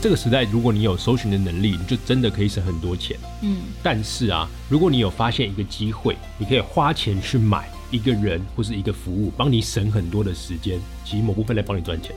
[0.00, 3.18] 这个时代，如果你有搜寻的能力，你就真的可以省很多钱。
[3.42, 12.14] 嗯，但是啊，如果你有发现一个机会，你可以花钱去买一个人或是一个服务，帮你省很多的时间，其实某部分来帮你赚钱。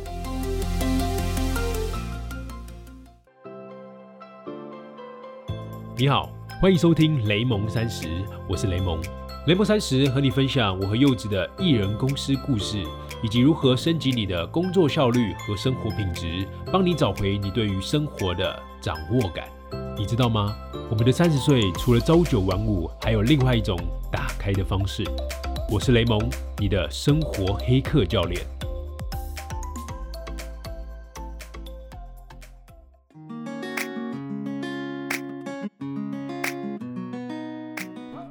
[5.97, 8.07] 你好，欢迎收听雷蒙三十，
[8.47, 9.01] 我是雷蒙。
[9.47, 12.85] 雷蒙三十和你分享我和柚子的艺人公司故事，
[13.23, 19.47] 以及如何升级你的工作效率和生活品质，帮你找回你对于生活的掌握感。
[19.95, 20.55] 你知道吗？
[20.89, 23.77] 我们的三十岁除了朝九晚五，还有另外一种
[24.11, 25.03] 打开的方式。
[25.71, 26.19] 我是雷蒙，
[26.57, 28.41] 你的生活黑客教练。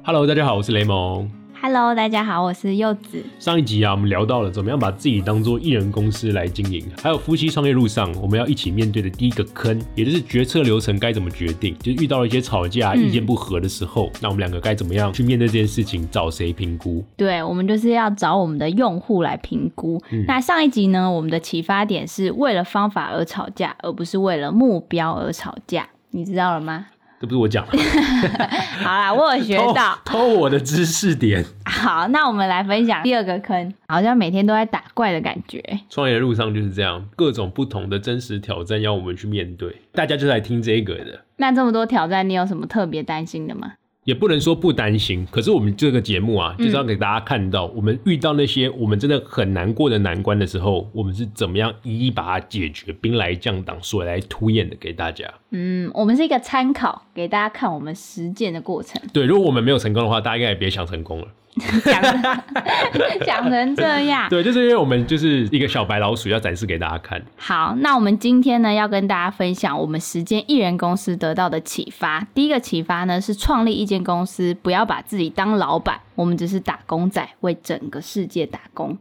[0.03, 1.40] Hello，大家好，我是雷蒙。
[1.63, 3.23] Hello，大家好，我是柚子。
[3.37, 11.77] 上一集啊，我们聊到了怎么样把自己当做艺人公司来经营，还有夫妻创业路上我们要一起面对的第一个坑，也就是决策流程该怎么决定。
[11.77, 16.09] 就是遇到了一些吵架、嗯意见不合的时候，那我们两个该怎么样去面对这件事情？
[16.09, 17.05] 找谁评估？
[17.15, 20.01] 对，我们就是要找我们的用户来评估。
[20.09, 25.87] 嗯那上一集呢，我们的启发点是为了方法而吵架，而不是为了目标而吵架。
[26.09, 26.87] 你知道了吗？
[27.21, 27.77] 这不是我讲的，
[28.81, 29.95] 好啦，我有学到。
[30.03, 31.45] 偷偷我的知识点。
[31.65, 35.63] 好，那我们来分享第二个坑，好像每天都在打怪的感觉。
[35.87, 39.83] 创业的路上就是这样，各种不同的真实挑战要我们去面对。
[39.91, 43.73] 大家就来听这个的，那这么多挑战，你有什么特别担心的吗？
[44.03, 55.31] 也不能说不担心，可是我们这个节目啊，就是要给大家看到，我们遇到那些我们真的很难过的难关的时候，我们是怎么样一一把它解决，兵来将挡，水来土掩的给大家。
[55.51, 58.99] 嗯，我们是一个参考，给大家看我们实践的过程。
[59.13, 61.27] 对，如果我们没有成功的话，大家应该也别想成功了。
[61.83, 67.21] 讲得讲成这样，对，就是因为我们就是一个小白老鼠，要展示给大家看。
[67.35, 72.25] 好，那我们今天呢要跟大家分享我们时间艺人公司得到的启发。
[72.33, 78.97] 第一个启发呢是创立一间公司，不要把自己当老板，我们只是打工仔，为整个世界打工。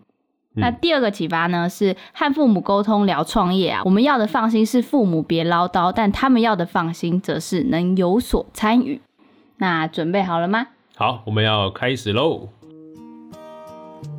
[0.55, 9.01] 那第二个启发呢是和父母沟通聊创业啊，我们要的放心是父母别唠叨，但他们要的放心则是能有所参与。
[9.59, 10.67] 那准备好了吗？
[11.01, 12.47] 好，我们要开始喽。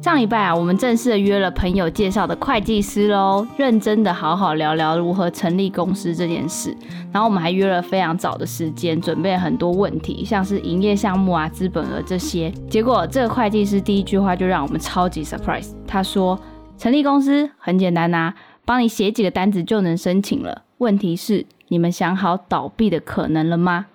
[0.01, 6.75] 上礼拜啊，我们正式的约了朋友介绍的会计师喽，认真的好好聊聊如何成立公司这件事。
[7.13, 12.49] 然后我们还约了非常早的时间，准备很多问题，像是营业项目啊、资本额这些。
[12.67, 16.39] 结果这个会计师第一句话就让我们超级 surprise，他说
[16.79, 18.33] ：“成立公司很简单呐、
[18.65, 20.63] 帮你写几个单子就能申请了。
[20.79, 23.85] 问题是，你们想好倒闭的可能了吗？”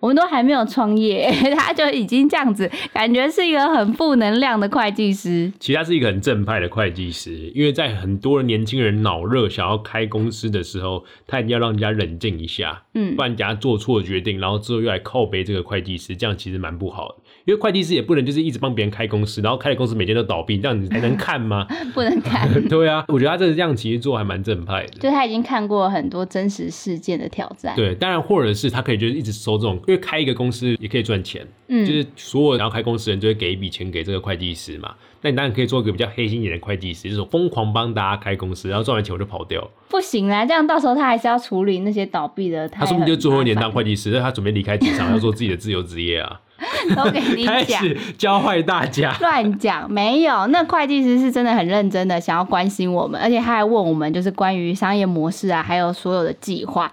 [0.00, 5.52] 我们都还没有创业， 他就已经这样子，感觉是一个很负能量的会计师。
[5.58, 17.14] 其实他是一个很正派的会计师，因为在很多年轻人脑热想要开公司的时候，他一定要让人家冷静一下，嗯不然人家做错决定，然后之后又来靠背这个会计师，这样其实蛮不好的。
[17.46, 21.66] 因为会计师也不能就是一直帮别人开公司，然后开的公司每天都倒闭，这样你还能看吗？
[21.94, 24.98] 不能看， 对啊，我觉得他这这样其实做还蛮正派的。
[24.98, 27.74] 就他已经看过很多真实事件的挑战。
[27.76, 34.94] 对，当然或者是他可以就是一直收这种，因为开一个公司也可以赚钱，嗯，就是所有然后开公司的人就会给一笔钱给这个会计师嘛。
[35.22, 39.68] 那你当然可以做一个比较黑心一点的会计师，就是疯狂帮大家开公司，然后赚完钱我就跑掉。
[39.88, 42.68] 不行啦，这样到时候他还是要处理那些倒闭的。
[42.68, 46.40] 他说不定就最后一年当会，会计师，但他准备离开职场，要做自己的自由职业啊，
[46.94, 47.82] 都给你 开讲。
[48.16, 49.16] 教坏大家。
[49.20, 56.92] 乱讲没有，那会计师是真的很认真的，想要关心我们，而且他还问我们就是关于商业模式啊，还有所有的计划。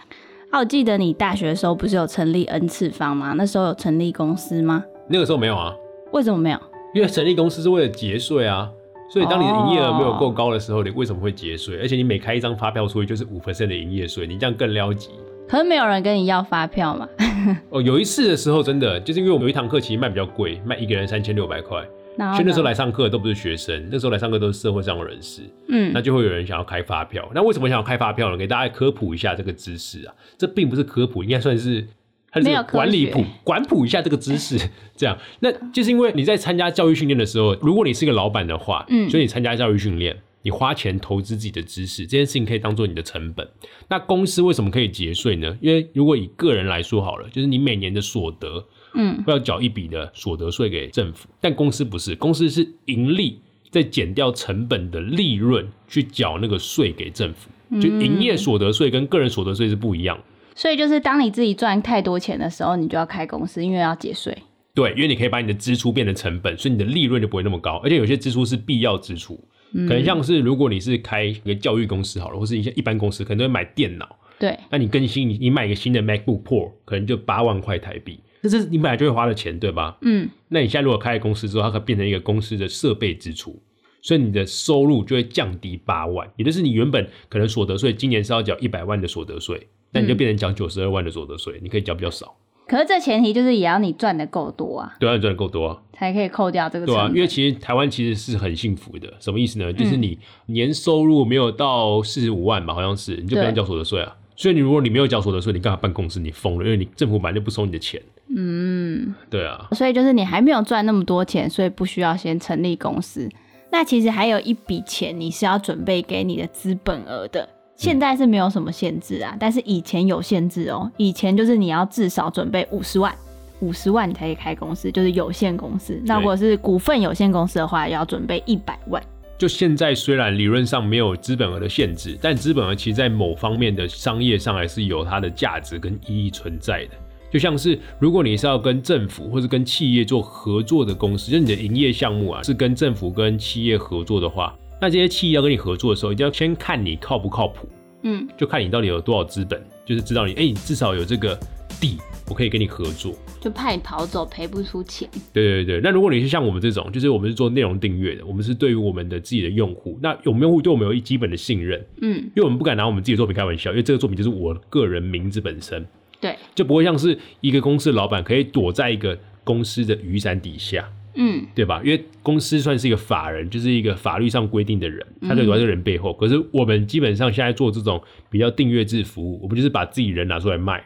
[0.54, 3.34] 啊，我记得你大学的时候不是有成立 N 次方吗？
[3.36, 4.86] 那时候有成立公司吗？
[5.08, 5.76] 那个时候没有啊，
[6.12, 6.60] 为什么没有？
[6.94, 8.70] 因为成立公司是为了节税啊，
[9.10, 11.80] 所以当你的营业额没有够高的时候，你为什么会节税？
[11.80, 15.10] 而且你每开一张发票出去就是五 percent 的营业税，你这样更撩急。
[15.48, 17.10] 可是没有人跟你要发票嘛？
[17.72, 21.84] 哦，有一次的时候真的就是因为我们有一堂课其实卖比较贵，卖一个人三千六百块，
[22.18, 25.42] 所以那时候呢来上课都不是学生，那时候来上课都是社会上的人士。
[25.68, 27.30] 嗯那就会有人想要开发票。
[27.34, 28.38] 那为什么想要开发票呢？
[28.38, 31.88] 给大家科普一下这个知识啊，这并不是科普，应该算是。
[32.36, 34.58] 它是管理普管普一下这个知识，
[34.98, 43.48] 这样，那就是因为你在参加教育训练的时候，如果你是一个老板的话，嗯所以你参加教育训练，你花钱投资自己的知识，这件事情可以当做你的成本。
[43.88, 45.56] 那公司为什么可以节税呢？
[45.62, 53.40] 因为如果以个人来说好了，就是你每年的所得，嗯，会要缴一笔的所得税给政府，但公司不是，公司是盈利
[53.72, 57.50] 再减掉成本的利润去缴那个税给政府，
[57.82, 60.20] 就营业所得税跟个人所得税是不一样。
[60.56, 64.38] 所以就是当你自己赚太多钱的时候，你就要开公司，因为要节税。
[64.76, 69.40] 对，因为你可以把你的支出变成成本，所以你的利润就不会那么高，而且有些支出是必要支出，
[69.72, 78.20] 可能像是如果你是开一个教育公司好了，或是一些一般公司，可能都会买电脑，对，那你更新，你你买一个新的 MacBook Pro，可能就八万块台币，
[78.50, 79.98] 这是你本来就会花的钱，对吧？
[80.02, 83.62] 嗯，那你现在如果开了公司之后，它可变成一个公司的设备支出，
[84.02, 92.36] 所以你的收入就会降低八万，也就是你原本可能所得税今年是要缴一百万的所得税，那你就变成缴九十二万的所得税，你可以缴比较少，
[92.68, 99.72] 可是这前提就是也要你赚的够多啊，对啊，你赚的够多啊，才可以扣掉这个对啊，因为其实台湾其实是很幸福的，什么意思呢？
[99.72, 104.18] 就是你年收入没有到四十五万吧，好像是，你就不用对缴所得税啊。
[104.44, 106.20] 所以你如果你没有缴所得税，你干嘛办公司？
[106.20, 108.02] 你疯了，因为你政府本来就不收你的钱。
[108.28, 113.30] 嗯，对啊，所以就是你还没有赚那么多钱，所以不需要先成立公司。
[113.72, 117.48] 那其实还有一笔钱你是要准备给你的资本额的，
[117.78, 120.92] 现在是没有什么限制啊，但是以前有限制哦。
[120.98, 123.16] 以前就是你要至少准备五十万，
[123.62, 125.98] 五十万你才可以开公司，就是有限公司。
[126.04, 129.02] 那如果是股份有限公司的话，要准备一百万。
[129.38, 136.92] 就现在虽然理论上没有资本额的限制，但资本额其实在某方面的商业上还是有它的价值跟意义存在的。
[137.32, 147.68] 就像是如果你是要跟政府或是跟企业做合作的公司，就是你的营业项目啊是跟政府跟企业合作的话，那这些企业要跟你合作的时候，一定要先看你靠不靠谱，
[148.04, 151.36] 嗯，就看你到底有多少资本，就是知道你，哎、你至少有这个
[151.80, 151.98] 地，
[152.30, 153.14] 我可以跟你合作。
[153.40, 155.10] 就怕你跑走赔不出钱。
[155.34, 165.86] 对对对，那如果你是像我们这种，就是我们是做内容订阅的，我们是对于我们的自己的用户，那我们用户对我们有一基本的信任，嗯，因为我们不敢拿我们自己的作品开玩笑，因为这个作品就是我个人名字本身，
[166.22, 171.82] 对，就不会像是一个公司的老板可以躲在一个公司的雨伞底下，嗯，对吧？
[171.84, 176.14] 因为公司算是一个法人，就是一个法律上规定的人，他可以躲在这个人背后。
[176.14, 180.82] 可是我们基本上现在做这种比较订阅制服务，我们就是把自己人拿出来卖。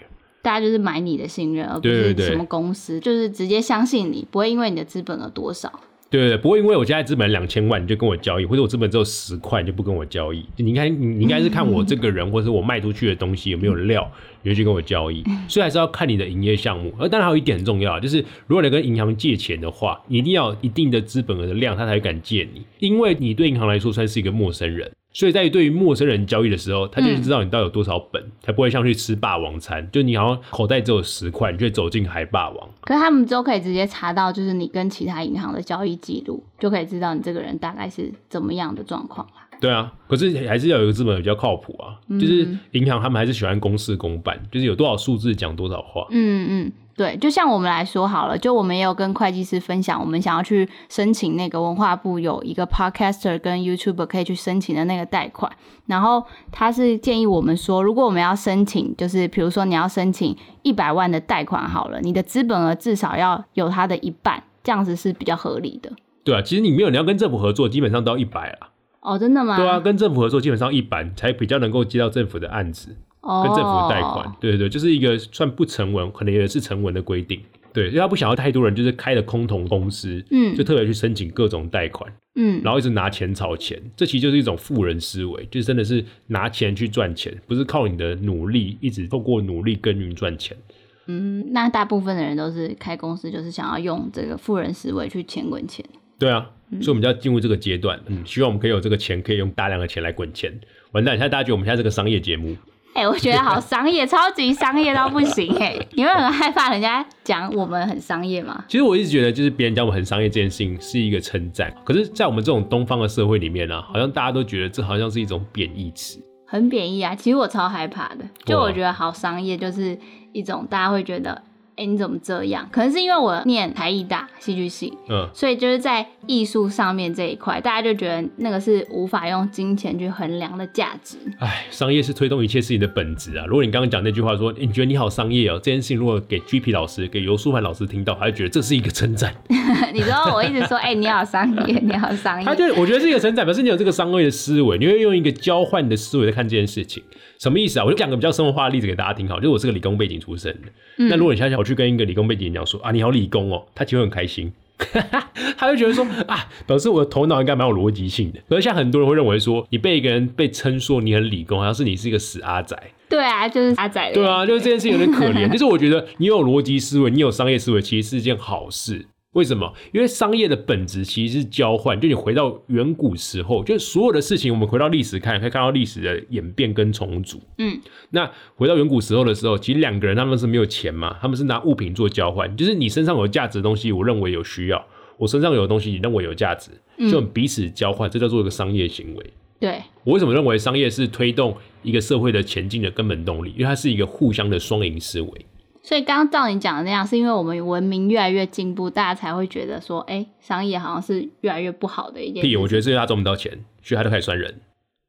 [0.47, 5.69] 大家就是买你的信任，而不是什么公司，就是直接相信你，不会因为你的资本额多少。
[6.09, 10.45] 对对对，不会因为我现在资本两千万你就跟我交易，或者我资本只有十块你就不跟我交易。
[10.55, 14.09] 你应该你你应该是看我这个人， 或者是我卖出去的东西有没有料，
[14.41, 15.21] 你就去跟我交易。
[15.49, 16.93] 所以还是要看你的营业项目。
[16.97, 24.89] 而当然还有一点很重要，就是如果你跟银行借钱的话，你一定要一定的资本额的量，他才敢借你，因为你对银行来说算是一个陌生人。
[25.17, 32.69] 所以在对于陌生人交易的时候，他就知道你到底有多少本，才不会像去吃霸王餐，就你好像口袋只有十块，你就会走进海霸王。
[32.81, 39.47] 可是他们都可以直接查到，就是你跟其他银行的交易记录，就可以知道你这个人大概是怎么样的状况啦。
[39.59, 41.97] 对啊，可是还是要有一个资本比较靠谱啊。
[42.19, 46.05] 就是银行他们还是喜欢公事公办，就是有多少数字讲多少话。
[46.11, 55.51] 嗯嗯，对，就像我们来说好了，就我们也有跟会计师分享，我们想要去申请那个文化部有一个 podcaster 跟 YouTuber 可以去申请的那个贷款，
[55.85, 65.91] 然后他是建议我们说，如果我们要申请，就是比如说你要申请一百万的贷款好了，你的资本额至少要有它的一半，这样子是比较合理的。
[66.23, 68.69] 对啊，其实你没有，你要跟政府合作，基本上都要一百了。
[69.01, 69.55] 哦，真的吗？
[69.55, 73.06] 对啊，跟政府合作基本上一百才比较能够接到政府的案子，哦，
[73.43, 74.33] 跟政府贷款。
[74.39, 77.41] 对对对，就是一个算不成文，可能也是成文的规定。
[77.73, 90.57] 对，因为他不想要太多人就是开了空头公司，嗯就特别去申请各种贷款，嗯，然后一直拿钱炒钱，这其实就是一种富人思维，就是真的是拿钱去赚钱，不是靠你的努力一直透过努力耕耘赚钱。
[91.05, 95.85] 嗯，那大部分的人都是开公司，就是想要用这个富人思维去钱滚钱。
[96.17, 96.49] 对啊，
[96.81, 100.51] 所以我们就要进入这个阶段，嗯，希望我们可以有这个钱，可以用大量的钱来滚钱。
[100.93, 102.57] 完蛋，现在大家觉得我们现在这个商业节目，
[102.93, 108.65] 哎、我觉得好商业，超级商业到不行哎、你会很害怕人家讲我们很商业吗？
[108.67, 116.19] 其实我一直觉得，就是别人讲我们很商业这件事情是一个称赞，可是，在我们这种东方的社会里面呢、啊，好像大家都觉得这好像是一种贬义词。
[116.49, 117.13] 很贬义啊！
[117.13, 119.99] 其实我超害怕的，就我觉得好商业就是
[120.31, 121.43] 一种大家会觉得，
[121.77, 122.67] 哎、你怎么这样？
[122.71, 131.17] 可能是因为我念台艺大戏剧系，嗯，所以就是在艺术上面这一块，大家就觉得那个是无法用金钱去衡量的价值。
[131.39, 133.45] 哎，商业是推动一切事情的本质啊。
[133.45, 139.33] 如果你刚刚讲那句话说，诶你觉得你好商业哦，这件事情如果给 GP 老师、给游书凡老师听到，他就觉得这是一个称赞。
[139.93, 147.03] 你知道我一直说，哎、 你好商业，你好商业他业，就我觉得是一个称赞，表示你有这个商业的思维，你会用一个交换的思维在看这件事情。
[147.37, 147.85] 什么意思啊？
[147.85, 150.67] 我就讲个比较生活化的例子给大家听好，就是我是个理工背景出身的。
[151.09, 154.51] 那如果你想想我去跟一个理工背景讲说啊，你好理工哦，他其实会很开心。
[155.57, 158.39] 他就觉得说啊，表示我的头脑应该蛮有逻辑性的。
[158.47, 162.77] 可是像很多人会认为说，你被一个人被称说你很理工，好像是你是一个死阿仔。
[163.09, 165.49] 对啊，就是阿仔的对啊，就是这件事情有点可怜。
[165.51, 169.07] 就是我觉得你有逻辑思维，你有商业思维，其实是一件好事。
[169.33, 169.71] 为什么？
[169.91, 171.99] 因为商业的本质其实是交换。
[171.99, 177.39] 就你回到远古时候，就是所有的事情，我们回到历史看，可以看到历史的演变跟重组。
[177.59, 177.79] 嗯，
[178.09, 184.79] 那回到远古时候的时候，其实两个人他们是没有钱嘛，他们是拿物品做交换，就是你身上有价值的东西，我认为有需要；
[185.17, 186.71] 我身上有的东西，你认为有价值，
[187.11, 189.33] 就彼此交换，这叫做一个商业行为。
[189.59, 193.51] 对，我为什么认为商业是推动一个社会的前进的根本动力？
[193.51, 195.45] 因为它是一个互相的双赢思维。
[195.87, 203.49] 所以刚刚照你讲的那样，是因为我们文明越来越进步，大家才会觉得说，哎、商业好像是越来越不好的一件事屁，我觉得是因为他赚不到钱，
[203.81, 204.59] 所以他就开始算人，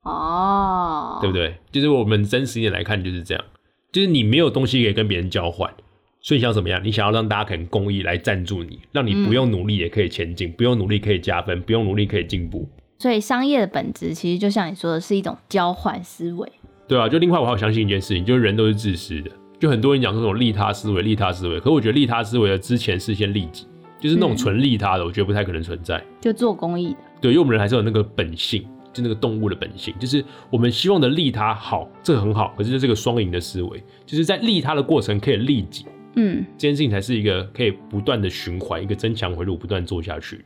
[0.04, 1.56] 哦，对不对？
[1.72, 3.44] 就是我们真实一点来看就是这样，
[3.90, 5.68] 就是你没有东西可以跟别人交换，
[6.20, 6.80] 所以你想怎么样？
[6.84, 12.68] 你想要让大家肯公益来赞助你，让你不用努力也可以前进，不用努力可以加分，不用努力可以进步，
[13.00, 16.48] 所以商业的本质其实就像你说的，是一种交换思维。
[16.86, 19.30] 对啊，就另外我还有相信一件事情，就是人都是自私的。
[19.58, 23.66] 就很多人讲说这种利他思维，利他思维，可我觉得利他思维的之前是先利己，
[23.98, 26.02] 就是那种嗯纯利他的，我觉得不太可能存在。
[26.20, 40.44] 就做公益的，对，因为我们人还是有那个本性，就那个动物的本性，就是我们希望的利他好，这个很好，可是这是个双赢的思维，就是在利他的过程可以利己，嗯，这件事情才是一个可以不断的循环，一个增强回路，不断做下去。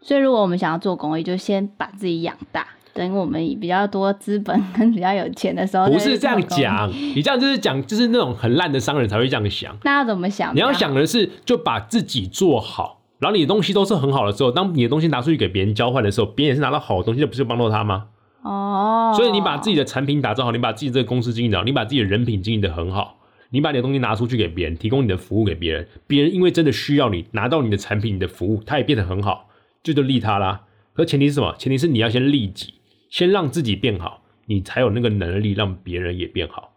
[0.00, 6.40] 所以如果我们想要做公益，就先把自己养大，等我们比较多资本跟比较有钱的时候，不是这样。
[6.48, 9.76] 讲，你这样就是讲，就是那种很烂的商人才会这样想。
[9.84, 10.54] 那要怎么想？
[10.54, 18.06] 你要想的是，就把自己做好，然后你的东西都是很好的时候，当你的东西拿出去给别人交换的时候，别人也是拿到好的东西，那不是帮到他吗？
[18.42, 23.18] 哦，所以你把自己的产品打造好，你把自己这个公司经营好，你把自己的人品经营的很好，
[23.50, 29.48] 你把你的东西拿出去给别人，提供你的服务给别人，别人因为真的需要你，拿到你的产品、你的服务，他也变得很好，
[29.82, 30.62] 这就利他啦。
[30.94, 31.54] 可前提是什么？
[31.56, 32.74] 前提是你要先利己，
[33.12, 36.72] 先让自己变好，你才有那个能力让别人也变好。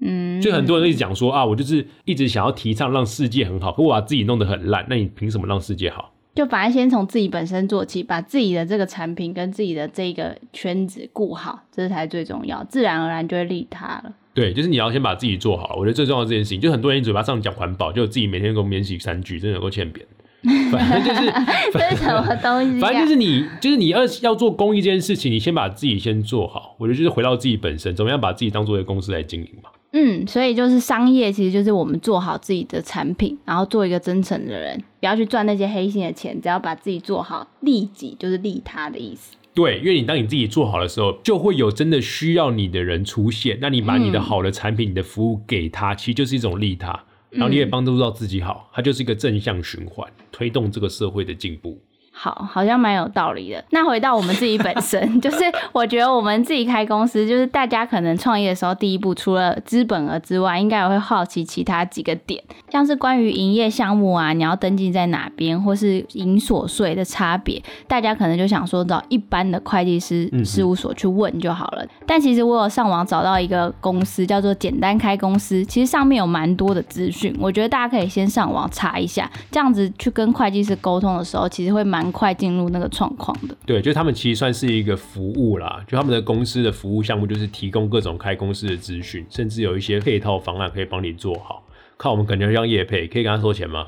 [0.00, 6.12] 嗯，所以很多人一直讲说啊，我就是一直想要提倡让世界很好，可我把自己弄得很烂，那你凭什么让世界好？
[6.34, 14.14] 就反而先从自己本身做起，把自己的这个产品跟自己的这个圈子顾好，这才最重要，自然而然就会利他了。
[14.34, 15.74] 对，就是你要先把自己做好。
[15.76, 20.06] 我觉得最重要的这件事情，就很多人嘴巴上讲环保，就自己每天给我免洗三句，真的有够欠扁。
[20.70, 21.32] 反正就是，
[21.72, 22.80] 这是什么东西、啊？
[22.80, 26.76] 反正就是你，就是你要要做公益这件事情，你先把自己先做好。
[26.78, 29.70] 我觉得就是回到自己本身，怎么样把自己当做一个公司来经营嘛。
[29.92, 39.34] 嗯，所以就是商业，其实就是我们做好自己的产品，然后做一个真诚的人，不要去赚那些黑心的钱，只要把自己做好，利己就是利他的意思。
[39.54, 43.58] 对，因为你当你自己做好的时候，就会有真的需要你的人出现。
[43.60, 51.80] 那你把你的好的产品、你的服务给他，其实就是一种利他，然后你也帮助到自己好，它就是一个正向循环，推动这个社会的进步。
[52.20, 53.64] 好，好像蛮有道理的。
[53.70, 55.38] 那回到我们自己本身，就是
[55.70, 71.86] 我觉得我们自己开公司，就是大家可能创业的时候，第一步除了资本额之外，应该也会好奇其他几个点，像是关于营业项目啊，你要登记在哪边，或是营所税的差别，大家可能就想说找一般的会计师嗯事务所去问就好了。
[72.04, 83.56] 但其实我有上网找到一个公司，叫做简单开公司，其实上面有蛮多的资讯，我觉得大家可以先上网查一下，这样子去跟会计师沟通的时候，其实会蛮快进入那个状况的。
[83.66, 91.62] 对，就他们其实算是一个服务啦，就他们的公司的服务项目就是提供各种开公司的资讯，甚至有一些配套方案可以帮你做好。
[91.96, 93.86] 靠，我们感觉像叶配，可以跟他收钱吗？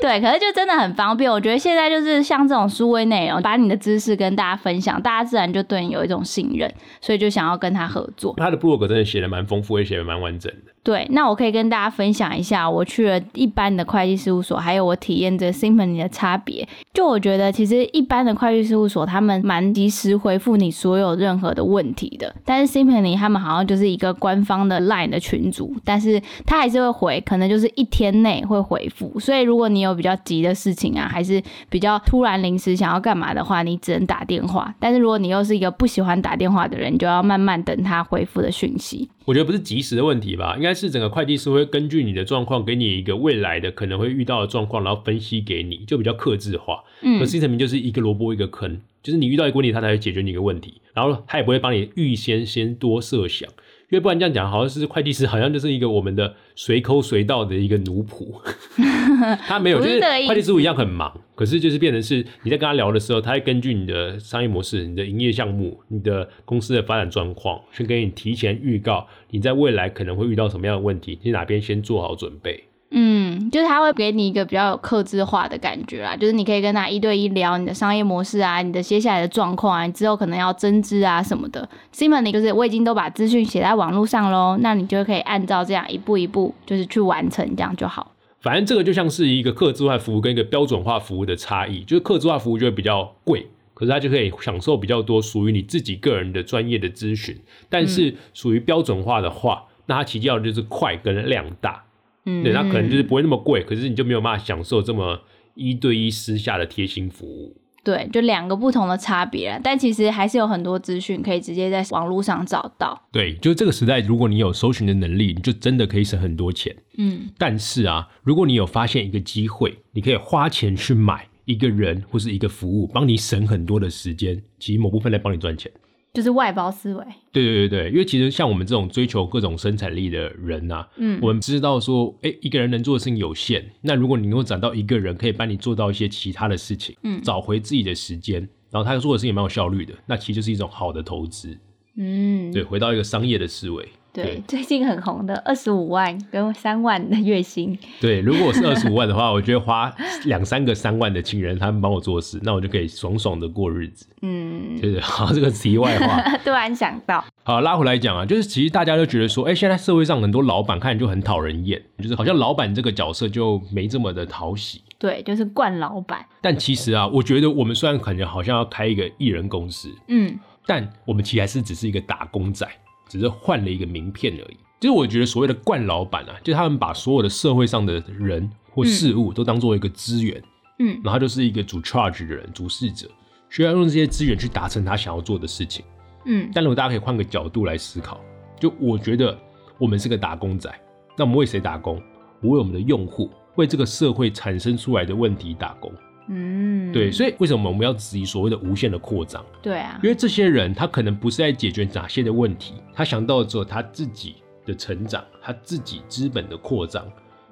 [0.00, 1.30] 对，可是就真的很方便。
[1.30, 8.34] 我觉得现在就是像这种书位内容，把你的知识跟大家分享，大家自然就对你有一种信任，所以就想要跟他合作。
[8.36, 10.72] 他的部落格真的写的蛮丰富，也写的蛮完整的。
[10.82, 16.66] 对，那我可以跟大家分享一下，我去了一般的会计事务所，还有我体验这 Symphony 的差别。
[16.94, 29.20] 就我觉得，其实一般的会计事务所他们蛮及时回复你所有任何的问题的，但是 Symphony 他们好像就是一个官方的 Line 的群组，但是他还是会回，可能就是一天内会回复。
[29.20, 34.74] 所以如果你有比较急的事情啊，还是比较突然临时想要干嘛的话，你只能打电话。
[34.80, 39.10] 但是如果你又是一个不喜欢打电话的人，你就要慢慢等他回复的讯息。
[39.30, 46.82] 我觉得不是及时的问题吧，应该是整个会计师会根据你的状况，给你一个未来的可能会遇到的状况，然后分析给你，就比较克制化。
[47.00, 53.48] 嗯可是明就是一个萝卜一个坑，就是你遇到一个问题，他才会解决你一个问题，然后他也不会帮你预先先多设想，
[53.90, 58.40] 因为不然这样讲，好像是会计师好像就是一个我们的随抠随到的一个奴仆，
[59.46, 72.62] 他没有，不就是是这个意思会计师傅一样很忙，可是就是变成是你在跟他聊的时候，他会根据你的商业模式、你的营业项目、你的公司的发展状况，去给你提前预告你在未来可能会遇到什么样的问题，你哪边先做好准备。
[72.92, 81.68] 嗯，就是他会给你一个比较有克制化的感觉啦，就是你可以跟他一对一聊你的商业模式啊，你的接下来的状况啊，你之后可能要增资啊什么的。
[81.94, 88.12] Simony 就是我已经都把资讯写在网络上喽，那你就可以按照这样一步一步就是去完成，这样就好。
[88.40, 97.38] 反正这个就像是一个客制化服务跟一个标准化服务的差异，就是客制化服务就会比较贵，可是它就可以享受比较多属于你自己个人的专业的咨询。
[97.68, 101.84] 但是属于标准化的话，那它其实要的就是快跟量大，
[102.26, 105.20] 嗯，对，那可能就是不会那么贵，可是你就没有办法享受这么
[105.54, 107.56] 一对一私下的贴心服务。
[107.82, 113.08] 对，就两个不同的差别但其实还是有很多资讯可以直接在网络上找到。
[113.10, 116.76] 对，就这个时代，如果你有搜寻的能力，你就真的可以省很多钱。
[116.98, 125.72] 嗯，但是啊，如果你有发现一个机会，你可以花钱去买一个人或是一个服务，帮你省很多的时间，其实某部分来帮你赚钱。
[126.12, 127.04] 就是外包思维。
[127.32, 138.40] 对对对对，因为其实像我们这种追求各种生产力的人呐、嗯我们知道说，哎，一个人能做的事情有限，那如果你能够找到一个人可以帮你做到一些其他的事情，嗯找回自己的时间，
[138.70, 141.56] 然后他做的事情也蛮有效率的，那其实就是一种好的投资。
[141.96, 143.88] 嗯，对，回到一个商业的思维。
[144.12, 149.92] 对，最近很红的二十五万跟三万的月薪， 对，如果我是二十五万的话，我觉得花
[150.24, 154.06] 两三个三万的情人，他们帮我做事，那我就可以爽爽的过日子。
[154.22, 156.20] 嗯，对对， 好，这个题外话。
[156.44, 164.82] 突然想到，好，拉回来讲啊，就是其实大家都觉得说，哎、现在社会上很多老板看就很讨人厌，就是好像老板这个角色就没这么的讨喜。
[164.98, 172.66] 对，就是惯老板，但其实啊，我觉得我们虽然感觉好像要开一个艺人公司，嗯，但我们其实还是只是一个打工仔，
[173.10, 174.56] 只是换了一个名片而已。
[174.78, 180.42] 就是我觉得所谓的惯老板啊，就是他们把所有的社会上的人或事物都当做一个资源，
[180.78, 183.06] 嗯然后他就是一个主 charge 的人，主事者，
[183.50, 185.84] 需要用这些资源去达成他想要做的事情。
[186.24, 188.20] 嗯，但如果大家可以换个角度来思考，
[188.58, 189.36] 就我觉得
[189.76, 190.72] 我们是个打工仔，
[191.18, 192.00] 那我们为谁打工？
[192.40, 195.92] 我为我们的用户，为这个社会产生出来的问题打工。
[196.32, 199.44] 嗯，对，所以为什么我们要质疑所谓的无限的扩张？
[199.60, 207.04] 对啊因，为这些人他可能不是在解决哪些的问题，他想到的只有他自己的成长，他自己资本的扩张，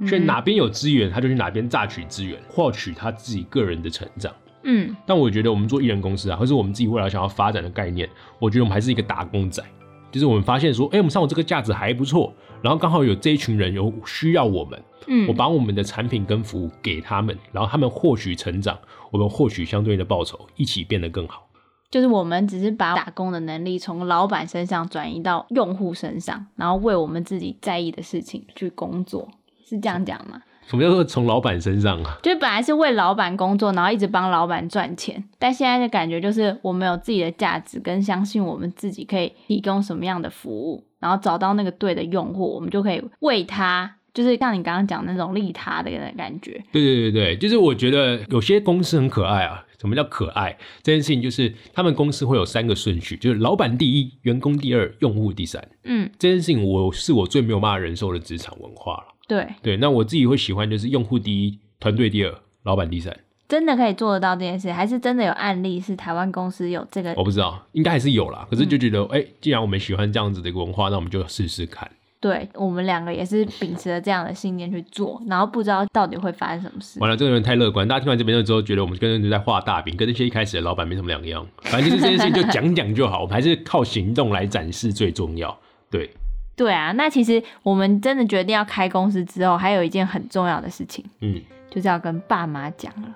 [0.07, 4.33] 所以嗯哪边有资源，他就去哪边榨取资源，获取他自己个人的成长。
[4.63, 8.09] 嗯但我觉得我们做艺人公司啊，或是我们自己未来想要发展的概念，
[8.39, 9.63] 我觉得我们还是一个打工仔。
[10.11, 18.79] 就是我们发现说，哎、我们上午这个价值还不错，然后刚好有这一群人有需要我们，嗯，我把我们的产品跟服务给他们，然后他们获取成长，
[19.11, 21.49] 我们获取相对应的报酬，一起变得更好。
[21.91, 29.29] 就是我们只是把打工的能力从老板身上转移到用户身上，然后为我们自己在意的事情去工作，
[29.65, 30.43] 是这样讲吗？
[30.69, 32.19] 什么叫做从老板身上啊？
[32.23, 46.63] 就是本来是为老板工作，然后一直帮老板赚钱，但现在的感觉就是我们有自己的价值，跟相信我们自己可以提供什么样的服务，然后找到那个对的用户，我们就可以为他，就是像你刚刚讲的那种利他的感觉。
[46.71, 49.65] 对对对对，就是我觉得有些公司很可爱啊。
[49.81, 50.59] 什么叫可爱？
[50.83, 55.65] 这件事情就是他们公司会有三个顺序，就是老板第一，员工第二，用户第三。
[55.85, 59.05] 嗯，这件事情我是我最没有办法忍受的职场文化了。
[59.29, 63.17] 对，对，那我自己会喜欢就是用户第一，团队第二，老板第三。
[63.47, 68.47] 真的可以做得到这件事，还是真的有案例是台湾公司有这个我不知道，应该还是有啦。
[68.51, 71.91] 可是就觉得，哎、既然我们喜欢这样子的一个文化，那我们就试试看。
[72.21, 76.99] 对我们两个也是秉持了这样的信念去做，然后不知道到底会发生什么事。
[77.01, 81.47] 完了，这个人太乐观，大家听完这边之后，觉得我们跟人在画大饼，跟那些一开始的老板没什么两样。
[81.63, 85.57] 反正就是这件事情就讲讲就好，我们还是靠行动来展示最重要。
[85.91, 86.11] 对，
[86.59, 91.41] 对啊，那其实我们真的决定要开公司之后，还有一件很重要的事情，嗯，
[91.71, 93.09] 就是要跟爸妈讲了。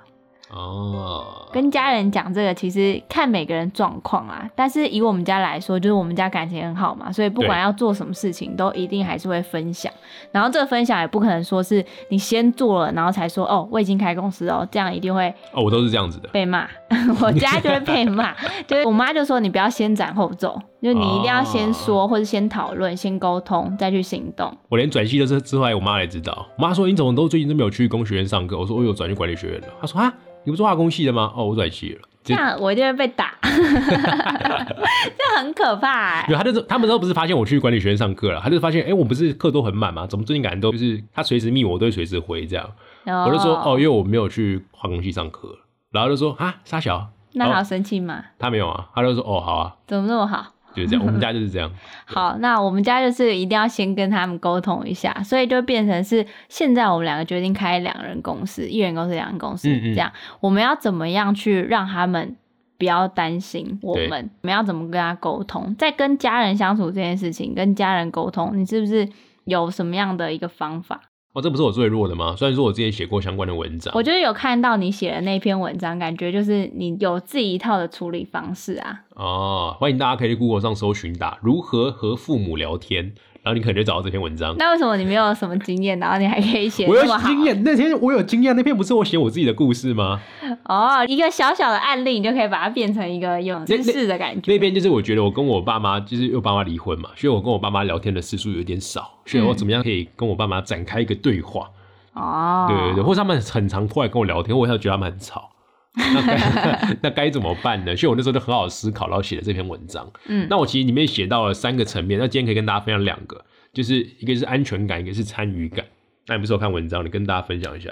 [0.54, 4.46] 哦，跟家人讲这个，其实看每个人状况啊。
[4.54, 9.90] 但是以我们家来说，就是我们家感情很好嘛，所以不管要做什么事情，都一定还是会分享。
[10.30, 16.28] 然后这个分享也不可能说是你先做了，然后才说哦，我已经开公司哦，这样一定会哦，我都是这样子的。
[16.28, 16.68] 被骂。
[17.22, 18.34] 我家就会被骂，
[18.68, 24.52] 就是我妈就说你不要先斩后奏，就你一定要先说，或者先讨论、先沟通，再去行动。
[24.68, 26.46] 我连转系的是之后，我妈才知道。
[26.58, 28.58] 我妈说你怎么都最近都没有去工学院上课？
[28.58, 29.68] 我说我有转去管理学院了。
[29.80, 30.12] 她说啊，
[30.44, 31.32] 你不是化工系的吗？
[31.36, 32.00] 哦，我转系了。
[32.24, 40.06] 这样我一定会被打， 这很可怕有，他就是他们都不是发现我去管理学院上课了，他就发现，哎、我不是课都很满吗？
[40.06, 42.64] 怎么最近感觉都就是他随时密我，我都会随时回这样。
[43.06, 45.48] 哦我就说，哦，因为我没有去化工系上课，
[45.90, 48.22] 然后就说啊，傻小，那还要生气吗？
[48.38, 50.46] 他没有啊，他就说，哦，好啊，怎么那么好？
[50.74, 51.70] 就是这样，我们家 就是这样。
[52.06, 60.12] 好，那我们家就是一定要先跟他们沟通一下，所以就变成是现在我们两个决定开两人公司，一人公司、两人公司嗯嗯这样。
[60.40, 62.36] 我们要怎么样去让他们
[62.78, 64.30] 不要担心我们？
[64.42, 65.74] 我们要怎么跟他沟通？
[65.78, 69.08] 在跟家人相处这件事情，跟家人沟通，你是不是
[69.44, 71.00] 有什么样的一个方法？
[71.34, 72.36] 哦，这不是我最弱的吗？
[72.36, 79.00] 虽然说我之前写过相关的文章，我就是有看到你写的那篇文章，感觉就是你有自己一套的处理方式啊。
[79.14, 84.54] 哦，欢迎大家可以去 Google 上搜寻打如何和父母聊天，然后你可能就找到这篇文章。
[84.56, 87.04] 那为什么你没有什么经验，然后你还可以写我有？
[87.18, 90.20] 经验，那天我有经验，那篇不是我写我自己的故事吗？
[90.64, 94.52] 哦，一个小小的案例，你就可以把它变成一个有知识的感觉。
[94.52, 101.68] 那边就是我觉得我跟我爸妈，就是因为我爸妈离婚嘛，所以我跟我爸妈聊天的次数有点少，所以我怎么样可以跟我爸妈展开一个对话？
[102.14, 105.48] 哦，对对对，或者他们很常过来跟我聊天，我也觉得他们很吵。
[106.14, 107.94] 那该 那该怎么办呢？
[107.96, 110.10] 所以我那时候就很好思考，然后写了这篇文章。
[110.26, 115.84] 嗯那我其实里面写到了三个层面，那今天可以跟大家分享两个，就是一个是安全感，一个是参与感。
[116.26, 117.90] 那你不是有看文章，你跟大家分享一下。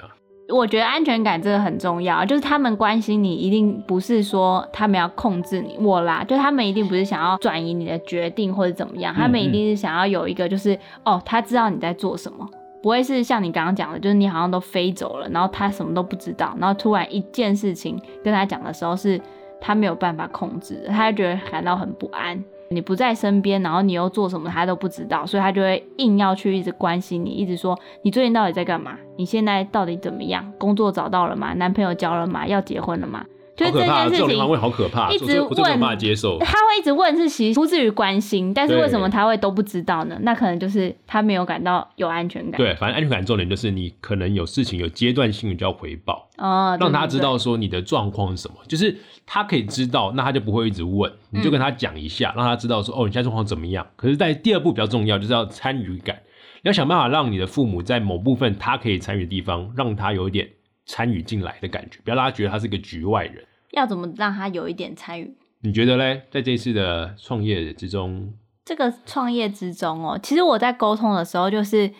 [0.49, 12.45] 我觉得安全感真的很重要，就是他们关心你，一定不是说他们要控制你，我啦，就他们一定不是想要转移你的决定或者怎么样，他们一定是想要有一个就是哦，他知道你在做什么，
[12.81, 19.21] 不会是像你刚刚讲的，就是你好像都飞走了，然后他什么都不知道，然后突然一件事情跟他讲的时候是
[19.59, 22.43] 他没有办法控制，他就觉得感到很不安。
[22.69, 28.97] 你不在身边，然后你又做什么，他都不知道，所以他就会硬要去一直关心你，一直说你最近到底在干嘛？
[29.17, 30.53] 你现在到底怎么样？
[30.57, 31.53] 工作找到了吗？
[31.55, 32.47] 男朋友交了吗？
[32.47, 33.25] 要结婚了吗？
[33.61, 36.37] 就是这好可怕，件事情这种方，面好可怕，一直问办法接受。
[36.39, 40.17] 他会一直问，是其实出自于关心，但是为什么他会都不知道呢？
[40.23, 47.21] 那可能就是他没有感到有安全感。，对，反正安全感重点就是你可能有事情有阶段性的就要回报，哦，让他知。
[47.21, 48.97] 道说你的状况是什么，就是
[49.27, 53.85] 他可以知道，那他就不会一直问，你就跟他讲一下，让他知道说哦，你现在状况怎么样。
[53.95, 56.15] 可是，在第二步比较重要，就是要参与感，
[56.63, 60.49] 你要想办法让你的父母在某部分他可以参与的地方，让他有一点
[60.87, 63.43] 参与进来的感觉，不要让他觉得他是个局外人。
[63.71, 65.33] 要怎么让他有一点参与？
[65.61, 66.23] 你觉得嘞？
[66.31, 68.33] 在这次的创业之中，
[68.65, 71.91] 这个创业之中哦，其实我在沟通的时候，就是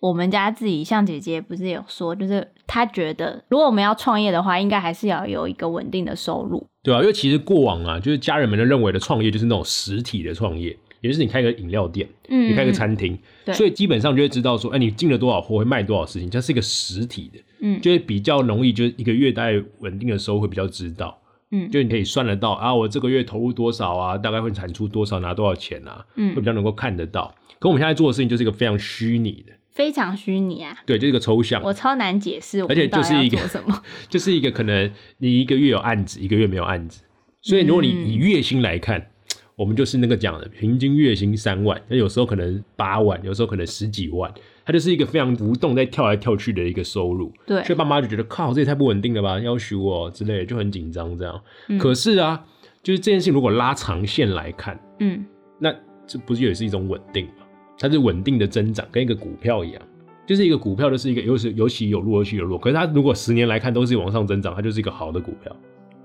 [0.00, 6.64] 我们家自己，像姐姐不是有说，就是她觉得如果我们要创业的话，应该还是要有一个稳定的收入。
[6.84, 17.80] 对啊，因为其实过往啊，就是家人们都认为的创业就是那种实体的创业，也就是你开个饮料店，嗯你开个餐厅，对所以基本上就会知道说，哎，你进了多少货，会卖多少事情，这是一个实体的，嗯。
[17.80, 21.70] 就会比较容易，就是一个月大概稳定的收入会比较知道，嗯。
[21.70, 26.34] 就你可以算得到啊，我这个月投入多少啊，大概会产出多少，拿多少钱啊，嗯。
[26.34, 27.34] 会比嗯，较能够看得到。
[27.58, 33.82] 可我们现在做的事情就是一个非常虚拟的，非常虚拟啊，对，就是一个抽象，我超难解释，而且就是一个什么。
[34.08, 37.02] 就是一个可能你一个月有案子，一个月没有案子，
[37.42, 38.06] 所以如果你嗯。
[38.06, 39.10] 以月薪来看，
[39.56, 44.32] 我们就是那个讲的平均月薪三万，那有时候可能八万，有时候可能十几万，
[44.68, 47.32] 它就是一个非常浮动在跳来跳去的一个收入。
[47.46, 51.40] 对所以爸妈就觉得靠，这也太不稳定了吧，要求我之类的，就很紧张这样。
[51.68, 52.44] 嗯可是啊，
[52.82, 55.24] 就是这件事情如果拉长线来看，嗯，
[55.58, 55.74] 那
[56.06, 57.46] 这不是也是一种稳定吗？
[57.78, 59.80] 它是稳定的增长，跟一个股票一样。
[60.26, 62.58] 就是一个股票，就是一个有时有起有落，有起有落。
[62.58, 65.56] 可是它如果十年来看都是往上增长，它就是一个好的股票。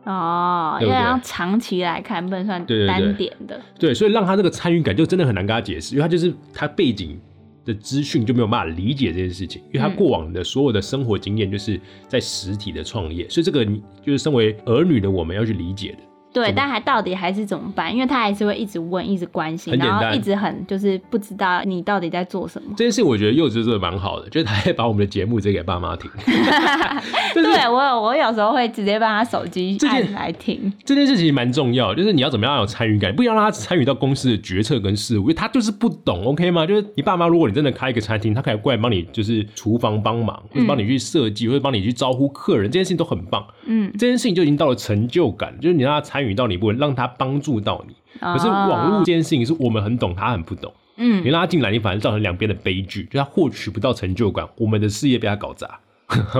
[0.05, 3.59] 哦，对不对要长期来看，不能算单点的。
[3.77, 7.19] 对，所以让他这个参与感就真的很难跟他解释，因为他就是他背景
[7.65, 16.12] 的资讯就没有办法理解这件事情，因为他嗯过往的所有的生活经验就是在实体的创业，所以这个你就是身为儿女的我们要去理解的。
[16.33, 17.93] 对，但还到底还是怎么办？
[17.93, 22.73] 因为他还是会一直问，一直关心，然后一直很就是不知道你到底在做什么。
[22.75, 26.09] 这件事我觉得柚子做的蛮好的，就是他还把我们的节目直接给爸妈听。
[27.33, 30.71] 对我有我有时候会直接帮他手机按来听。
[30.83, 36.65] 这件事情蛮重要，就是你要怎么样有参与感，不要让他参与到公司的决策跟事务，因为他就是不懂，OK 吗？
[36.65, 43.45] 就是你爸妈，如果你真的开一个餐厅，他可以过来帮你，就是厨房帮忙，或者帮你去设计，或者帮你去招呼客人，这件事情都很棒。
[43.65, 47.95] 嗯，这件事情就已经到了成就感，就是你让他参与到你部分，让他帮助到你。
[48.19, 50.73] 可是网络这件事情是我们很懂，他很不懂。
[50.95, 55.79] 你拉他进来，你反而造成两边的悲剧，就他获取不到成就感，我们的事业被他搞砸。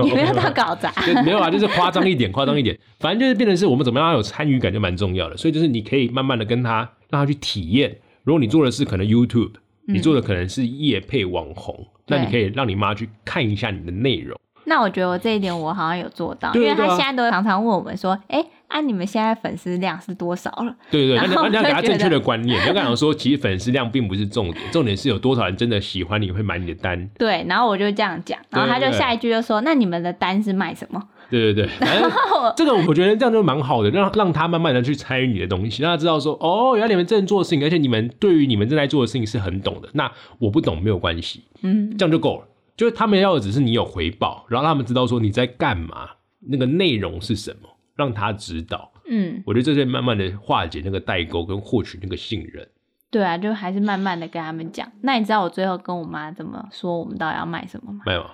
[0.04, 0.90] 你不要到搞砸。
[1.04, 7.96] 就没有啊，就是夸张一点， 夸张一点，反正就是变成是我们怎么样有参与感就蛮重要的，所以就是你可以慢慢的跟他让他去体验。
[8.22, 9.50] 如果你做的是可能 YouTube，
[9.86, 14.38] 你做的可能是业配网红，那你可以让你妈去看一下你的内容。
[14.66, 18.42] 那我觉得我这一点我好像有做到，因为他现在都常常问我们说，哎、
[18.74, 20.74] 啊你们现在粉丝量是多少了？
[20.90, 27.08] 对对对，那你然后那你要给他正确的观念，你要跟他讲说，其实粉丝量并不是重点，重点是有多少人真的喜欢你，会买你的单。
[27.16, 31.00] 对，然后我就这样讲，然后他就下一句就说，那你们的单是卖什么？
[31.30, 39.88] 对对对，然后这个我觉得这样就蛮好的，让让他慢慢的去参与你的东西，让他知道说，哦，原来你们正在做的事情，而且你们对于你们正在做的事情是很懂的。
[39.92, 42.48] 那我不懂没有关系，嗯，这样就够了。
[42.76, 46.10] 就是他们要的只是你有回报，然后让他们知道说你在干嘛，
[46.48, 48.92] 那个内容是什么，让他知道。
[49.06, 52.66] 嗯，我觉得这是慢慢的化解那个代沟跟获取那个信任。
[53.10, 54.90] 对啊，就还是慢慢的跟他们讲。
[55.02, 58.00] 那你知道我最后跟我妈怎么说我们到底要卖什么吗？
[58.06, 58.26] 没有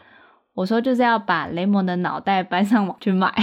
[0.55, 3.33] 我说就是要把雷蒙的脑袋搬上网去卖。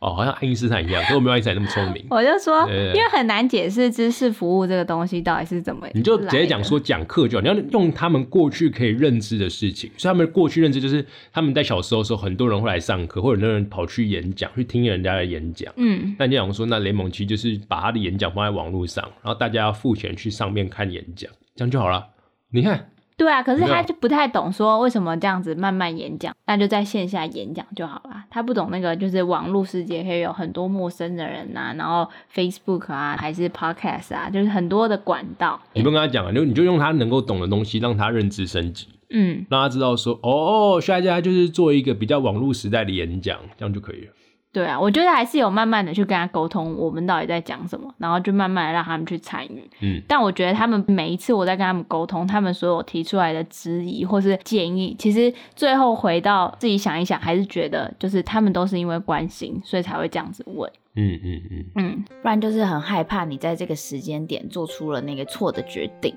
[0.00, 2.04] 哦，好像爱因斯坦一样，可我没有爱因斯坦那么聪明。
[2.10, 6.62] 我就说，对因为很难解释知识服务这个东西到底是怎么，你就直接讲。
[6.62, 9.88] 说讲课就好，你要用他们过去可以认知的事情。
[9.96, 15.72] 所以他们过去认知就是他们在小时候的时候，很多人会来上课，或者很多人跑去演讲，去听人家的演讲。
[15.76, 22.04] 嗯，那你想说，那雷蒙其实就是把他的演讲放在网络上，然后大家要付钱去上面看演讲，这样就好了。
[22.50, 22.88] 你看，
[23.22, 28.24] 对啊，可是他就不太懂说为什么这样子慢慢演讲，那就在线下演讲就好了。
[28.28, 35.60] 他不懂那个就是网络世界可以有很多陌生的人呐、然后 Facebook 啊，还是 Podcast 啊，就是很多的管道。
[35.74, 44.12] 你不跟他讲啊，就你就用他能够懂的东西，让他认知升级，嗯，让他知道说，哦，下一家就是做一个比较网络时代的演讲，这样就可以了。
[44.52, 49.66] 对啊，我觉得还是有慢慢的去跟他沟通，我们到底在讲什么，然后就慢慢的让他们去参与。
[49.80, 60.70] 嗯，但我觉得他们每一次我在跟他们沟通，他们所有提出来的质疑或是建议，其实最后回到自己想一想，还是觉得就是他们都是因为关心，所以才会这样子问。
[60.94, 66.14] 嗯嗯嗯，嗯，不然就是很害怕你在这个时间点做出了那个错的决定。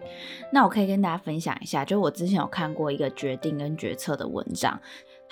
[0.51, 4.77] 那我可以跟大家分享一下，就我之前有看过一个决定跟决策的文章，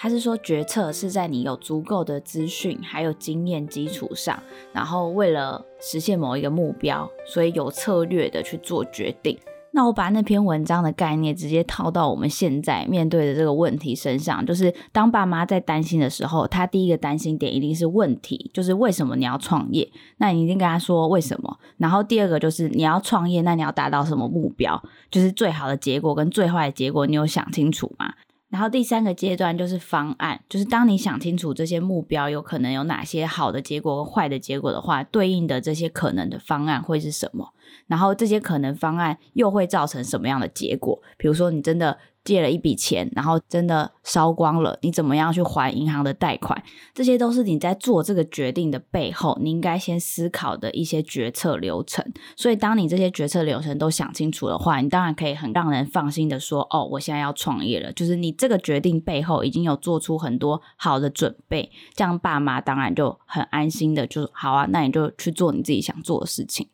[0.03, 4.37] 他是说决策是在你有足够的资讯还有经验基础上，
[4.73, 9.39] 然后为了实现某一个目标，所以有策略的去做决定。
[9.71, 19.89] 那我把那篇文章的概念直接套到我们现在面对的这个问题身上，就是当爸妈在担心的时候，他第一个担心点一定是问题，就是为什么你要创业？
[20.17, 21.57] 那你一定跟他说为什么。
[21.77, 24.83] 然后第二个就是你要创业，那你要达到什么目标？
[25.09, 28.13] 就是最好的结果跟最坏的结果，你有想清楚吗？
[28.53, 37.51] 然后第三个阶段就是方案，就是当你想清楚这些目标有可能有哪些好的结果和坏的结果的话，对应的这些可能的方案会是什么？
[37.88, 41.01] 然后这些可能方案又会造成什么样的结果？
[41.17, 46.63] 比如说你真的借了一笔钱，然后真的烧光了，你怎么样去还银行的贷款？
[46.93, 52.05] 这些都是你在做这个决定的背后，你应该先思考的一些决策流程。
[52.38, 66.69] 所以，当你这些决策流程都想清楚的话，你当然可以很让人放心的说：“哦，我现在要创业了。”就是你这个决定背后已经有做出很多好的准备，这样爸妈当然就很安心的就好啊，那你就去做你自己想做的事情。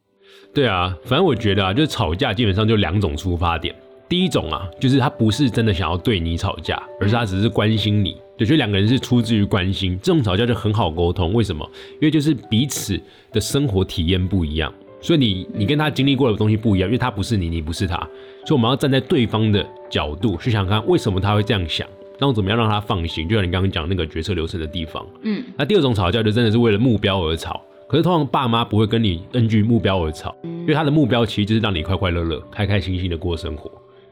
[0.54, 3.74] 对啊，反正我觉得啊，就是吵架基本上就两种出发点。
[4.08, 8.18] 第一种啊，就是他不是真的想要对你吵架，而是他只是关心你。
[8.36, 11.32] 对，就两个人是出自于关心，这种吵架就很好沟通。
[11.34, 11.70] 为什么？
[11.96, 13.00] 因为就是彼此
[13.32, 17.98] 的生活体验不一样，所以你你跟他经历过的东西不一样，因为他不是你，你不是他，
[18.46, 21.88] 所以我们要站在对方的角度去想看为什么他会这样想，
[22.18, 23.30] 然后怎么样让他放心。
[23.30, 25.06] 就像你刚刚讲那个决策流程的地方。
[25.22, 33.72] 嗯，那第二种吵架就真的是为了目标而吵，可是通常爸妈不会跟你根据目标而吵，因为他的目标其实就是让你快快乐乐、开开心心的过生活。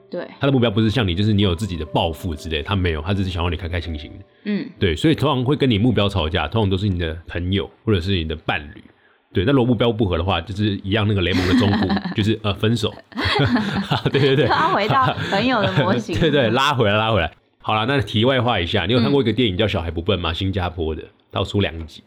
[0.09, 4.25] 对，他的目标不是像你，就是你有自己的抱负之类，他没有，他只是想要你开开心心的。
[4.45, 8.83] 嗯，对，所以通常会跟你目标吵架，通常都是你的朋友或者是你的伴侣。
[9.31, 12.91] 对，那如果目标不合的话，就是一样那个雷蒙的中古， 就是呃分手。
[14.11, 16.19] 对对对，拉回到朋友的模型。
[16.19, 17.31] 对对，拉回来拉回来。
[17.61, 20.33] 好了，那题外话一下，你有看过一个电影叫《小孩不笨》吗？
[20.33, 22.01] 新加坡的，它有出两集。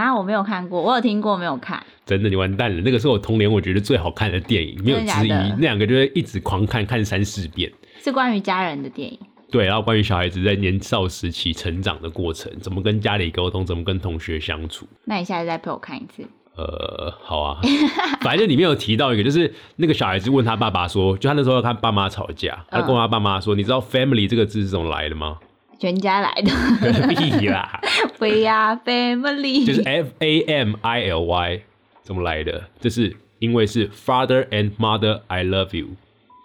[0.00, 1.82] 啊，我没有看过，我有听过，没有看。
[2.04, 2.82] 真的，你完蛋了！
[2.82, 5.28] 那个是我童年我觉得最好看的电影，没有之一。
[5.28, 7.72] 那两个就是一直狂看，看三四遍。
[8.02, 9.18] 是关于家人的电影。
[9.50, 14.84] 对，然后关于小孩子在年少时期成长的过程，怎么跟家里沟通，怎么跟同学相处。
[15.04, 16.24] 那你下次再陪我看一次。
[16.56, 17.60] 呃，好啊，
[18.20, 25.38] 反正就里面有提到一个，就是那个小孩子问他爸爸说，就他那时候要看爸妈吵架，他就跟他爸妈说，你知道 family 这个字是怎么来的吗？
[25.76, 26.50] 全家来的，
[27.14, 27.80] 屁啦，
[28.18, 31.60] We are family，就是 F A M I L Y
[32.02, 32.64] 怎么来的？
[32.80, 35.88] 这是因为是 father and mother I love you，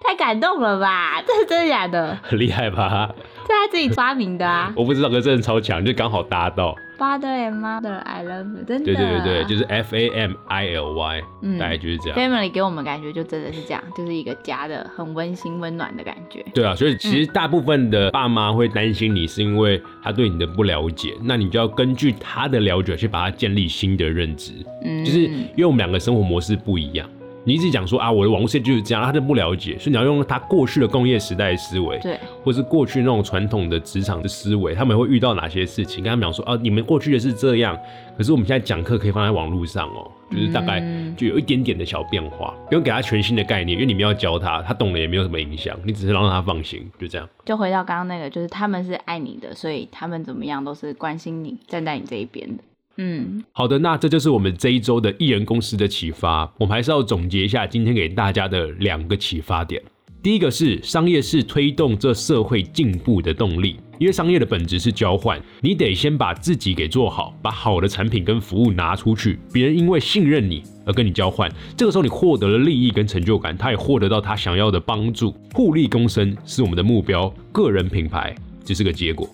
[0.05, 1.21] 太感动了吧？
[1.21, 2.17] 这是真的假的？
[2.23, 3.13] 很厉害吧？
[3.49, 6.75] 这他自己发明的啊 我不知道，可是真的超强，就刚好搭到。
[6.99, 8.85] ！Father and mother, I love you，真的。
[8.85, 12.19] 对对对对，就是 F A M I L Y，嗯大概就是这样。
[12.19, 16.45] family 给我们感觉就真的是这样，就是一个家的很温馨温暖的感觉。
[16.53, 24.51] 对啊，所以其实大部分的爸妈会担心你，是因为他对你的不了解，那你就要根据他的了解去把他建立新的认知。
[24.83, 27.09] 嗯，就是因为我们两个生活模式不一样，
[27.45, 36.03] 你一直讲说啊，我的网络世界就是这样，他就不了解，所以你要用他过去的工业时代的思维，对，或是过去那种传统的职场的思维，他们会遇到哪些事情？
[36.03, 37.77] 跟他们讲说啊，你们过去的是这样，
[38.17, 47.27] 可是我们现在讲课可以放在网络上哦，就是大概嗯就有一点点的小变化，不用给他全新的概念，因为你们要教他，他懂了也没有什么影响，你只是让他放心，就这样。
[47.45, 52.63] 就回到刚刚那个，就是他们是爱你的，所以他们怎么样都是关心你，站在你这一边的。
[53.01, 56.51] 嗯，好的，那这就是我们这一周的艺人公司的启发。
[56.57, 59.81] 我们还是要总结一下今天给大家的两个启发点。
[60.21, 79.25] 第一个是商业是推动这社会进步的动力，因为商业的本质是交换，你得先把自己给做好，把好的产品跟服务拿出去，别人因为信任你而跟你交换，这个时候你获得了利益跟成就感，他也获得到他想要的帮助，互利共生是我们的目标，个人品牌只是个结果。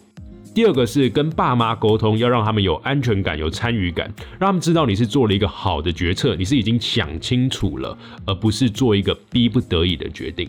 [0.53, 4.05] 第二个是跟爸妈沟通，要让他们有安全感、有参与感，
[4.39, 10.47] 让他们知道你是做了一个好的决策，你是已经想清楚了，而不是做一个逼不得已的决定。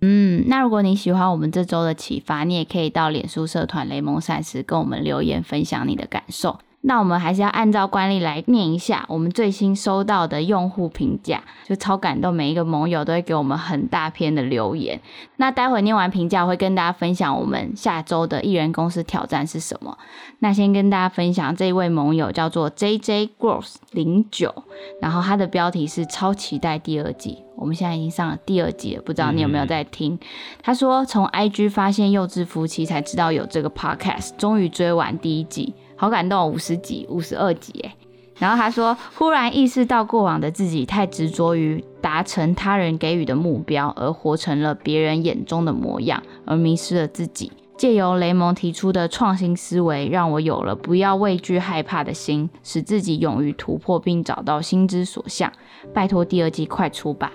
[0.00, 6.58] 嗯，那如果你喜欢我们这周的启发，你也可以到脸书社团雷蒙赛事跟我们留言分享你的感受。
[6.88, 15.00] 那我们还是要按照惯例来念一下我们最新收到的用户评价，就超感动，每一个盟友都会给我们很大篇的留言。
[15.38, 19.98] 那待会念完评价，我会跟大家分享我们下周的艺人公司挑战是什么。
[20.38, 24.54] 那先跟大家分享这一位盟友叫做 J J Growth 零九，
[25.02, 27.42] 然后他的标题是超期待第二季。
[27.56, 30.16] 我们现在已经上了第二季了，不知道你有没有在听？
[30.62, 35.74] 他说从 IG 发现幼稚夫妻才知道有这个 Podcast，终于追完第一季。
[35.96, 37.96] 好感动，五十集、五十二集哎。
[38.38, 47.50] 然后他说，忽然意识到过往的自己太执着于达成他人给予的目标，而活成了别人眼中的模样，而迷失了自己。
[47.78, 55.52] 借由雷蒙提出的创新思维，让我有了不要畏惧害怕的心，使自己勇于突破，并找到心之所向。
[55.94, 57.32] 拜托，第二季快出吧！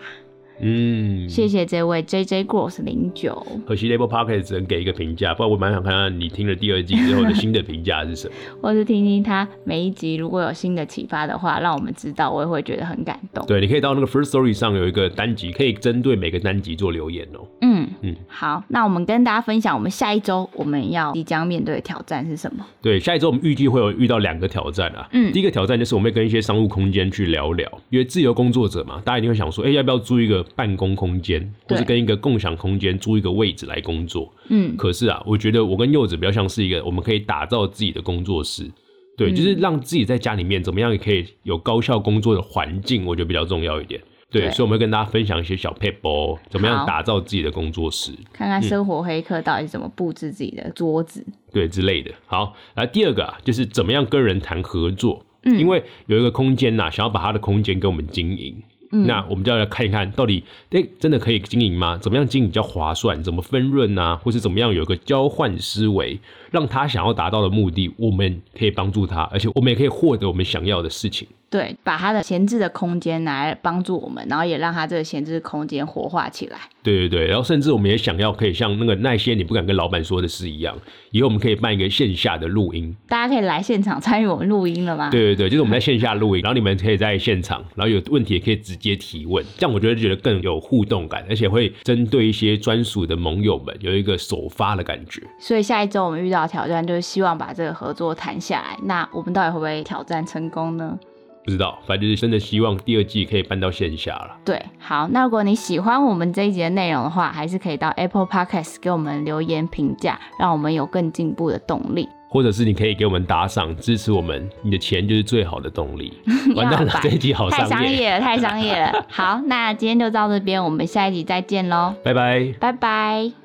[0.62, 3.45] 嗯，谢谢这位 J J Gross 零九。
[3.65, 8.34] 可惜 Label Pocket 只能给一个评价，不然我蛮想看看你听了第二季之后的新的评价是什么。
[8.62, 13.45] 或是听听他每一集如果有新的启发的话，让我们知道，我也会觉得很感动。
[13.47, 17.47] 对，你可以到那个 First Story 上有一个单集，可以针对每个单集做留言哦。
[17.62, 22.65] 嗯嗯，好，那我们跟大家分享，我们下一周我们要即将面对的挑战是什么？
[22.82, 25.08] 对，下一周我们预计会有遇到两个挑战啊。
[25.13, 31.54] 嗯，第一个挑战就是我们会跟一些商务空间去聊聊，因为自由工作者嘛，大家一定会想说，哎，要不要租一个办公空间？
[31.68, 38.70] 或是跟一个共享空间租一个位置来工作，嗯，可是啊，我觉得我跟柚子比较像是一个，我们可以打造自己的工作室，
[39.18, 52.12] 对，就是让自己在家里面怎么样也可以有高效工作的环境，我觉得比较重要一点，对，所以我们会跟大家分享一些小 paper，怎么样打造自己的工作室，看看生活黑客到底怎么布置自己的桌子，对之类的。
[52.26, 58.62] 好，来第二个啊，就是怎么样跟人谈合作，嗯，因为有一个空间呐，想要把他的空间给我们经营。
[58.91, 61.97] 那我们就要来看一看到底，哎，真的可以经营吗？
[61.97, 63.23] 怎么样经营比较划算？
[63.23, 64.15] 怎么分润啊？
[64.17, 66.19] 或是怎么样有一个交换思维，
[66.52, 71.28] 让他想要达到的目的，我们可以帮助他，而且我们也可以获得我们想要的事情。
[71.50, 76.58] 对，把他的闲置的空间拿来帮助我们，然后也让他这个闲置空间活化起来。
[76.82, 80.74] 对对对，然后甚至我们也想要可以像那个那些你不敢跟老板说的事一样，
[81.12, 85.10] 以后我们可以办一个线下的录音，大家可以来现场参与我们录音了吗？
[85.10, 95.22] 对对对，就是我们在线下录音，然后你们可以在现场，然后有问题也可以直接提问，这样我觉得觉得更有互动感，而且会针对一些专属的盟友们有一个首发的感觉。
[95.38, 98.77] 所以下一周我们遇到挑战，就是希望把这个合作谈下来。
[98.84, 100.97] 那我们到底会不会挑战成功呢？
[101.43, 104.38] 不知道，反正就是真的希望第二季可以搬到线下了。
[104.45, 112.08] 对，好，那如果你喜欢我们这一集的内容的话，还是可以到 Apple Podcast 给我们留言评价，让我们有更进步的动力。
[112.30, 116.13] 或者是你可以给我们打赏支持我们，你的钱就是最好的动力。
[116.56, 119.06] 完蛋了，这一集好太商业了， 太商业了。
[119.10, 123.40] 好，那今天就到这边，我们下一集再见喽，拜拜，拜拜。